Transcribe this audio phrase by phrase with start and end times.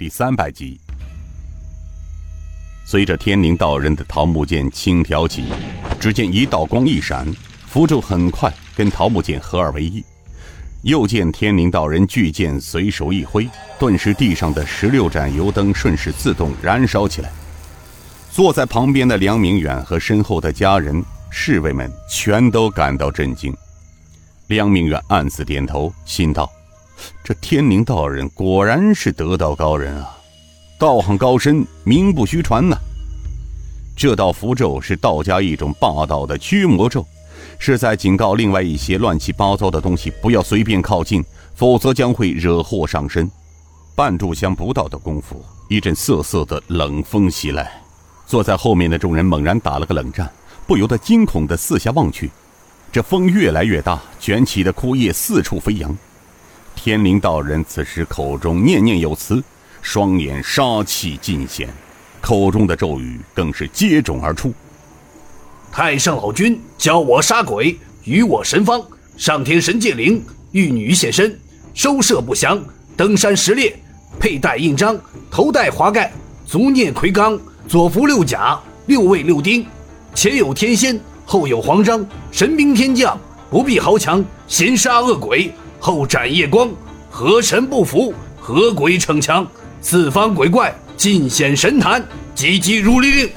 [0.00, 0.80] 第三百集。
[2.86, 5.44] 随着天灵道人的桃木剑轻挑起，
[6.00, 7.30] 只见一道光一闪，
[7.66, 10.02] 符咒很快跟桃木剑合二为一。
[10.84, 13.46] 又见天灵道人巨剑随手一挥，
[13.78, 17.30] 顿时地上的十六盏油灯顺势自动燃烧起来。
[18.32, 23.54] 坐在旁边的梁明远和身后的家人、侍卫们全都感到震惊。
[24.46, 26.50] 梁明远暗自点头，心道
[27.22, 30.16] ：“这天灵道人果然是得道高人啊！”
[30.78, 32.76] 道行高深，名不虚传呐。
[33.96, 37.06] 这道符咒是道家一种霸道的驱魔咒，
[37.58, 41.22] 是在警告另外一些乱七八糟的东西不要随便靠近，
[41.54, 43.30] 否则将会惹祸上身。
[43.94, 47.70] 半炷香不到的功夫，一阵瑟瑟的冷风袭来，
[48.26, 50.30] 坐在后面的众人猛然打了个冷战，
[50.66, 52.30] 不由得惊恐的四下望去。
[52.90, 55.94] 这风越来越大，卷起的枯叶四处飞扬。
[56.82, 59.44] 天灵道人此时口中念念有词。
[59.82, 61.68] 双眼杀气尽显，
[62.22, 64.50] 口中的咒语更是接踵而出。
[65.70, 68.82] 太上老君教我杀鬼，与我神方。
[69.18, 71.38] 上天神界灵，玉女现身，
[71.74, 72.58] 收摄不祥。
[72.96, 73.78] 登山石猎，
[74.18, 74.98] 佩戴印章，
[75.30, 76.10] 头戴华盖，
[76.46, 79.66] 足念魁罡，左服六甲，六位六丁。
[80.14, 83.18] 前有天仙，后有黄章，神兵天将，
[83.50, 86.70] 不必豪强，闲杀恶鬼，后斩夜光。
[87.08, 88.14] 何神不服？
[88.38, 89.44] 何鬼逞强？
[89.80, 93.30] 四方鬼怪尽显神坛，急急如律令。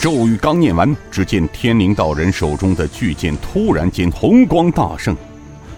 [0.00, 5.16] 咒语刚念完，只见天灵道人手中的巨剑突然间红光大盛，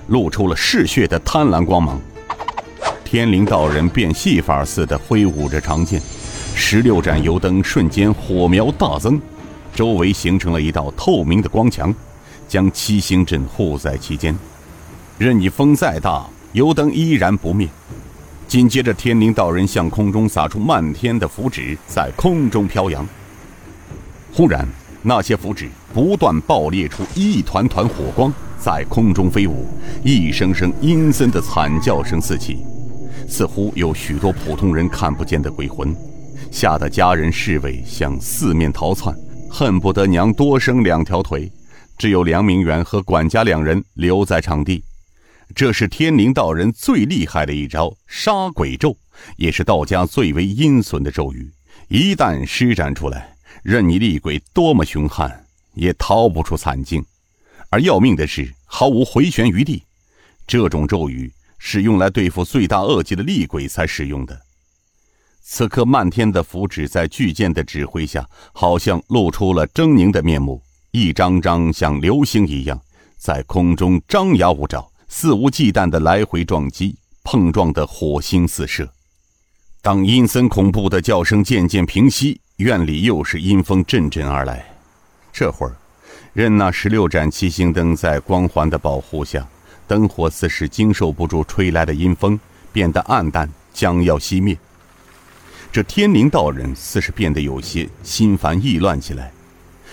[0.09, 2.01] 露出了嗜血的贪婪光芒。
[3.05, 6.01] 天灵道人变戏法似的挥舞着长剑，
[6.55, 9.21] 十六盏油灯瞬间火苗大增，
[9.75, 11.95] 周围形成了一道透明的光墙，
[12.49, 14.37] 将七星阵护在其间。
[15.19, 17.67] 任你风再大，油灯依然不灭。
[18.47, 23.07] 紧接着，天灵道人向空中撒出漫天的符纸，在空中飘扬。
[24.35, 24.69] 忽然，
[25.01, 29.67] 那些符纸不断爆裂出一团团火光，在空中飞舞，
[30.05, 32.59] 一声声阴森的惨叫声四起，
[33.27, 35.97] 似乎有许多普通人看不见的鬼魂，
[36.51, 39.17] 吓得家人侍卫向四面逃窜，
[39.51, 41.51] 恨不得娘多生两条腿。
[41.97, 44.85] 只有梁明远和管家两人留在场地。
[45.55, 48.97] 这是天灵道人最厉害的一招杀鬼咒，
[49.37, 51.51] 也是道家最为阴损的咒语。
[51.89, 57.05] 一旦施展出来，任你厉鬼多么凶悍，也逃不出惨境。
[57.71, 59.83] 而要命的是，毫无回旋余地。
[60.47, 64.39] 这种咒语是用来对付罪大恶极的厉鬼才使用的。
[65.43, 72.81] 此刻，漫天的符纸在巨剑的指挥下，好像露出了狰狞的面目，一张张像流星一样，
[73.17, 74.87] 在空中张牙舞爪。
[75.19, 76.95] 肆无忌惮的来回撞击，
[77.25, 78.87] 碰撞的火星四射。
[79.81, 84.63] 当阴森恐怖的叫声渐渐平息，院里又是阴风阵阵而来。
[85.33, 85.75] 这会儿，
[86.35, 89.49] 任那十六盏七星灯在光环的保护下，
[89.89, 92.39] 灯火似是经受不住吹来的阴风，
[92.71, 94.55] 变得暗淡，将要熄灭。
[95.73, 99.33] 这天灵道人似是变得有些心烦意乱起来。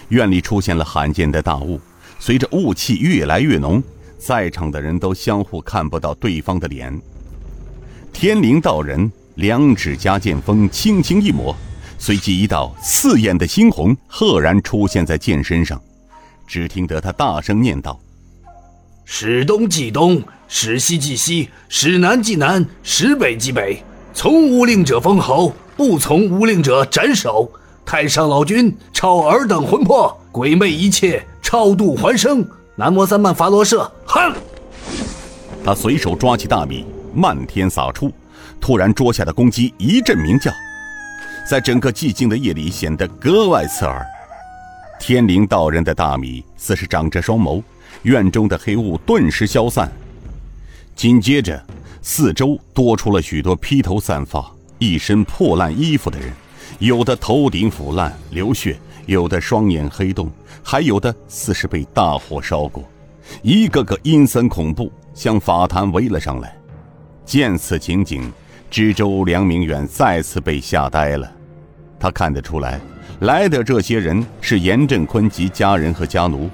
[0.09, 1.79] 院里出现了罕见的大雾，
[2.19, 3.81] 随着雾气越来越浓。
[4.25, 6.97] 在场的人都相互看不到对方的脸。
[8.13, 11.53] 天灵道人两指夹剑锋，轻轻一抹，
[12.00, 15.81] 随即一道刺眼的猩红赫然出现在剑身上。
[16.47, 18.00] 只听得他大声念道
[19.03, 23.83] ：“使东即东，使西即西，使南即南，使北即北。
[24.13, 27.51] 从无令者封侯，不从无令者斩首。
[27.85, 34.34] 太上老君，超尔等魂魄，鬼魅一切，超度还生。”南摩三曼伐罗舍，哼！
[35.63, 38.11] 他随手抓起大米，漫天撒出。
[38.59, 40.51] 突然，桌下的公鸡一阵鸣叫，
[41.47, 44.03] 在整个寂静的夜里显得格外刺耳。
[45.00, 47.62] 天灵道人的大米似是长着双眸，
[48.01, 49.91] 院中的黑雾顿时消散。
[50.95, 51.63] 紧接着，
[52.01, 56.33] 四周多出了许多披头散发、一身破烂衣服的人，
[56.80, 58.80] 有的头顶腐烂流血。
[59.05, 60.29] 有的双眼黑洞，
[60.63, 62.83] 还有的似是被大火烧过，
[63.41, 66.55] 一个个阴森恐怖，向法坛围了上来。
[67.25, 68.31] 见此情景，
[68.69, 71.31] 知州梁明远再次被吓呆了。
[72.00, 72.79] 他看得出来，
[73.21, 76.49] 来的这些人是严振坤及家人和家奴。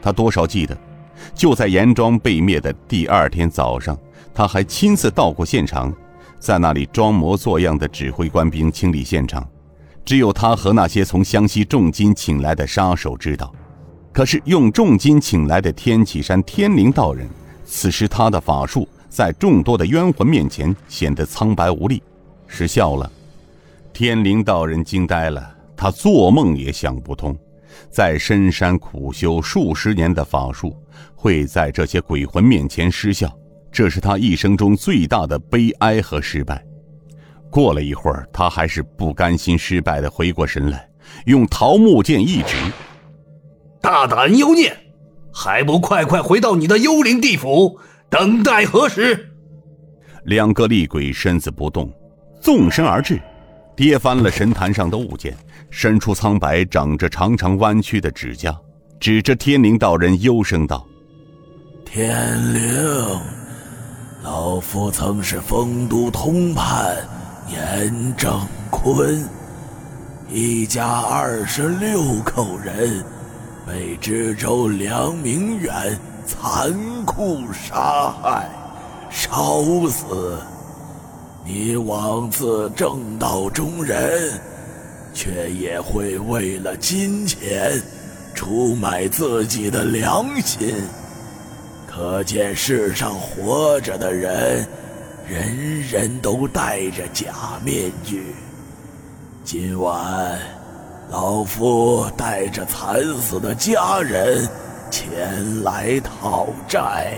[0.00, 0.76] 他多少记得，
[1.34, 3.98] 就在严庄被灭的第二天早上，
[4.32, 5.92] 他还亲自到过现场，
[6.38, 9.46] 在那里装模作样的指挥官兵清理现场。
[10.08, 13.54] 只有他和那些从湘西重金请来的杀手知道。
[14.10, 17.28] 可是用重金请来的天启山天灵道人，
[17.66, 22.02] 此时他的法术在众多的冤魂面前显得苍白无力。
[22.46, 23.12] 失效了。
[23.92, 27.36] 天灵道人惊呆了，他做梦也想不通，
[27.90, 30.74] 在深山苦修数十年的法术
[31.14, 33.30] 会在这些鬼魂面前失效，
[33.70, 36.64] 这是他一生中最大的悲哀和失败。
[37.50, 40.88] 过了一会儿，他还是不甘心失败的回过神来，
[41.26, 42.56] 用桃木剑一指
[43.80, 44.76] ：“大胆妖孽，
[45.32, 47.78] 还不快快回到你的幽灵地府，
[48.10, 49.32] 等待何时？”
[50.24, 51.90] 两个厉鬼身子不动，
[52.40, 53.18] 纵身而至，
[53.74, 55.34] 跌翻了神坛上的物件，
[55.70, 58.54] 伸出苍白、长着长长弯曲的指甲，
[59.00, 60.86] 指着天灵道人幽声道
[61.86, 62.12] ：“天
[62.52, 63.20] 灵，
[64.22, 66.96] 老夫曾是丰都通判。”
[67.50, 69.26] 严正坤
[70.28, 73.02] 一家二十六口人
[73.66, 76.70] 被知州梁明远残
[77.06, 78.48] 酷杀害，
[79.08, 80.38] 烧死。
[81.44, 84.38] 你枉自正道中人，
[85.14, 87.72] 却也会为了金钱
[88.34, 90.74] 出卖自己的良心。
[91.86, 94.68] 可见世上活着的人。
[95.28, 98.34] 人人都戴着假面具。
[99.44, 100.38] 今晚，
[101.10, 104.48] 老夫带着惨死的家人
[104.90, 107.12] 前来讨债。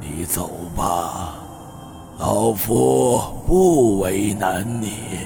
[0.00, 1.36] 你走吧，
[2.18, 5.20] 老夫不为难你。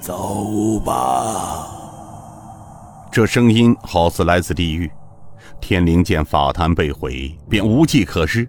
[0.00, 1.68] 走吧。
[3.12, 4.90] 这声音好似来自地狱。
[5.60, 8.48] 天灵见法坛被毁，便无计可施。